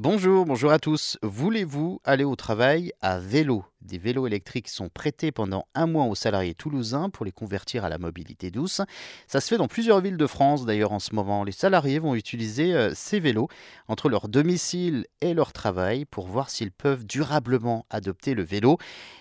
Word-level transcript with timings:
Bonjour, 0.00 0.46
bonjour 0.46 0.70
à 0.70 0.78
tous. 0.78 1.18
Voulez-vous 1.22 2.00
aller 2.04 2.22
au 2.22 2.36
travail 2.36 2.92
à 3.00 3.18
vélo? 3.18 3.64
Des 3.82 3.98
vélos 3.98 4.28
électriques 4.28 4.68
sont 4.68 4.88
prêtés 4.88 5.32
pendant 5.32 5.66
un 5.74 5.88
mois 5.88 6.04
aux 6.04 6.14
salariés 6.14 6.54
toulousains 6.54 7.10
pour 7.10 7.24
les 7.24 7.32
convertir 7.32 7.84
à 7.84 7.88
la 7.88 7.98
mobilité 7.98 8.52
douce. 8.52 8.80
Ça 9.26 9.40
se 9.40 9.48
fait 9.48 9.56
dans 9.56 9.66
plusieurs 9.66 10.00
villes 10.00 10.16
de 10.16 10.26
France 10.28 10.64
d'ailleurs 10.64 10.92
en 10.92 11.00
ce 11.00 11.16
moment. 11.16 11.42
Les 11.42 11.50
salariés 11.50 11.98
vont 11.98 12.14
utiliser 12.14 12.74
euh, 12.74 12.92
ces 12.94 13.18
vélos 13.18 13.48
entre 13.88 14.08
leur 14.08 14.28
domicile 14.28 15.06
et 15.20 15.34
leur 15.34 15.52
travail 15.52 16.04
pour 16.04 16.28
voir 16.28 16.48
s'ils 16.48 16.70
peuvent 16.70 17.04
durablement 17.04 17.84
adopter 17.90 18.34
le 18.34 18.44
vélo. 18.44 18.78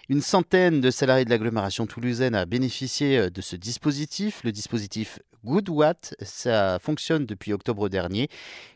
Une 0.10 0.22
centaine 0.22 0.80
de 0.80 0.92
salariés 0.92 1.26
de 1.26 1.32
l'agglomération 1.32 1.88
toulousaine 1.88 2.36
a 2.36 2.46
bénéficié 2.46 3.18
euh, 3.18 3.30
de 3.32 3.42
ce 3.42 3.56
dispositif, 3.56 4.44
le 4.44 4.52
dispositif 4.52 5.18
Goodwatt. 5.48 6.14
Ça 6.22 6.78
fonctionne 6.80 7.26
depuis 7.26 7.54
octobre 7.54 7.88
dernier. 7.88 8.30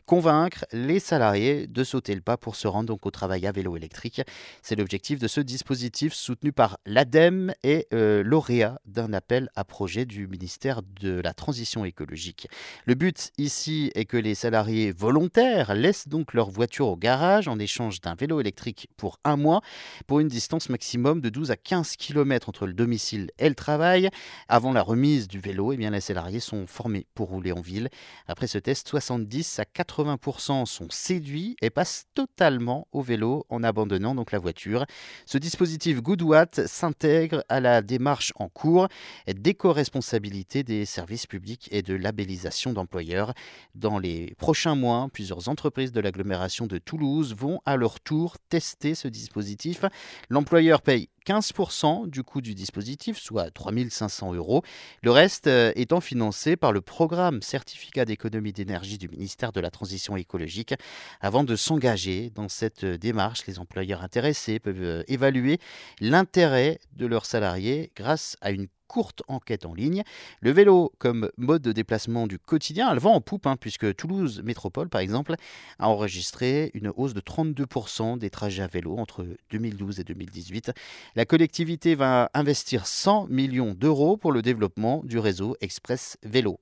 Convaincre 0.06 0.64
les 0.72 0.98
salariés 0.98 1.66
de 1.66 1.84
sauter 1.84 2.14
le 2.14 2.20
pas 2.20 2.36
pour 2.36 2.56
se 2.56 2.66
rendre 2.66 2.88
donc 2.88 3.06
au 3.06 3.10
travail 3.10 3.46
à 3.46 3.52
vélo 3.52 3.76
électrique. 3.76 4.20
C'est 4.62 4.74
l'objectif 4.74 5.18
de 5.18 5.28
ce 5.28 5.40
dispositif 5.40 6.12
soutenu 6.12 6.50
par 6.50 6.78
l'ADEME 6.86 7.52
et 7.62 7.86
euh, 7.94 8.22
lauréat 8.24 8.80
d'un 8.84 9.12
appel 9.12 9.48
à 9.54 9.64
projet 9.64 10.04
du 10.04 10.26
ministère 10.26 10.80
de 11.00 11.20
la 11.20 11.34
Transition 11.34 11.84
écologique. 11.84 12.48
Le 12.84 12.94
but 12.94 13.30
ici 13.38 13.92
est 13.94 14.06
que 14.06 14.16
les 14.16 14.34
salariés 14.34 14.92
volontaires 14.92 15.74
laissent 15.74 16.08
donc 16.08 16.34
leur 16.34 16.50
voiture 16.50 16.88
au 16.88 16.96
garage 16.96 17.48
en 17.48 17.58
échange 17.58 18.00
d'un 18.00 18.14
vélo 18.14 18.40
électrique 18.40 18.88
pour 18.96 19.18
un 19.24 19.36
mois 19.36 19.60
pour 20.06 20.20
une 20.20 20.28
distance 20.28 20.68
maximum 20.68 21.20
de 21.20 21.28
12 21.28 21.50
à 21.50 21.56
15 21.56 21.96
km 21.96 22.48
entre 22.48 22.66
le 22.66 22.72
domicile 22.72 23.30
et 23.38 23.48
le 23.48 23.54
travail. 23.54 24.08
Avant 24.48 24.72
la 24.72 24.82
remise 24.82 25.28
du 25.28 25.38
vélo, 25.38 25.72
eh 25.72 25.76
bien, 25.76 25.90
les 25.90 26.00
salariés 26.00 26.40
sont 26.40 26.61
formés 26.66 27.06
pour 27.14 27.28
rouler 27.28 27.52
en 27.52 27.60
ville. 27.60 27.88
Après 28.26 28.46
ce 28.46 28.58
test, 28.58 28.88
70 28.88 29.58
à 29.58 29.64
80% 29.64 30.66
sont 30.66 30.88
séduits 30.90 31.56
et 31.62 31.70
passent 31.70 32.06
totalement 32.14 32.86
au 32.92 33.02
vélo 33.02 33.46
en 33.48 33.62
abandonnant 33.62 34.14
donc 34.14 34.32
la 34.32 34.38
voiture. 34.38 34.84
Ce 35.26 35.38
dispositif 35.38 36.02
Goodwatt 36.02 36.66
s'intègre 36.66 37.44
à 37.48 37.60
la 37.60 37.82
démarche 37.82 38.32
en 38.36 38.48
cours 38.48 38.88
d'éco-responsabilité 39.26 40.62
des 40.62 40.84
services 40.84 41.26
publics 41.26 41.68
et 41.70 41.82
de 41.82 41.94
labellisation 41.94 42.72
d'employeurs. 42.72 43.34
Dans 43.74 43.98
les 43.98 44.34
prochains 44.38 44.74
mois, 44.74 45.08
plusieurs 45.12 45.48
entreprises 45.48 45.92
de 45.92 46.00
l'agglomération 46.00 46.66
de 46.66 46.78
Toulouse 46.78 47.34
vont 47.34 47.60
à 47.64 47.76
leur 47.76 48.00
tour 48.00 48.36
tester 48.48 48.94
ce 48.94 49.08
dispositif. 49.08 49.84
L'employeur 50.28 50.82
paye 50.82 51.08
15% 51.26 52.08
du 52.08 52.22
coût 52.22 52.40
du 52.40 52.54
dispositif, 52.54 53.18
soit 53.18 53.50
3500 53.50 54.34
euros. 54.34 54.62
Le 55.02 55.10
reste 55.10 55.46
euh, 55.46 55.72
étant 55.76 56.00
financé 56.00 56.56
par 56.56 56.72
le 56.72 56.80
programme 56.80 57.42
certificat 57.42 58.04
d'économie 58.04 58.52
d'énergie 58.52 58.98
du 58.98 59.08
ministère 59.08 59.52
de 59.52 59.60
la 59.60 59.70
Transition 59.70 60.16
écologique. 60.16 60.74
Avant 61.20 61.44
de 61.44 61.56
s'engager 61.56 62.30
dans 62.30 62.48
cette 62.48 62.84
démarche, 62.84 63.46
les 63.46 63.58
employeurs 63.58 64.02
intéressés 64.02 64.58
peuvent 64.58 64.82
euh, 64.82 65.02
évaluer 65.08 65.58
l'intérêt 66.00 66.78
de 66.96 67.06
leurs 67.06 67.26
salariés 67.26 67.92
grâce 67.96 68.36
à 68.40 68.50
une 68.50 68.68
courte 68.92 69.22
enquête 69.26 69.64
en 69.64 69.72
ligne. 69.72 70.02
Le 70.42 70.50
vélo 70.50 70.92
comme 70.98 71.30
mode 71.38 71.62
de 71.62 71.72
déplacement 71.72 72.26
du 72.26 72.38
quotidien, 72.38 72.92
elle 72.92 72.98
vend 72.98 73.14
en 73.14 73.22
poupe, 73.22 73.46
hein, 73.46 73.56
puisque 73.58 73.96
Toulouse 73.96 74.42
Métropole, 74.44 74.90
par 74.90 75.00
exemple, 75.00 75.34
a 75.78 75.88
enregistré 75.88 76.70
une 76.74 76.92
hausse 76.94 77.14
de 77.14 77.20
32% 77.22 78.18
des 78.18 78.28
trajets 78.28 78.62
à 78.62 78.66
vélo 78.66 78.98
entre 78.98 79.26
2012 79.50 80.00
et 80.00 80.04
2018. 80.04 80.72
La 81.16 81.24
collectivité 81.24 81.94
va 81.94 82.30
investir 82.34 82.86
100 82.86 83.28
millions 83.28 83.72
d'euros 83.72 84.18
pour 84.18 84.30
le 84.30 84.42
développement 84.42 85.00
du 85.04 85.18
réseau 85.18 85.56
Express 85.62 86.18
Vélo. 86.22 86.60